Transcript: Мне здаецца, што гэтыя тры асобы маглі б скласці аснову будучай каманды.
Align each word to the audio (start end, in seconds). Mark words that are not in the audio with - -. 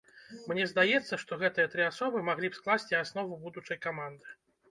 Мне 0.51 0.63
здаецца, 0.69 1.19
што 1.23 1.37
гэтыя 1.43 1.67
тры 1.75 1.83
асобы 1.89 2.23
маглі 2.29 2.47
б 2.53 2.57
скласці 2.61 2.99
аснову 3.03 3.37
будучай 3.45 3.77
каманды. 3.87 4.27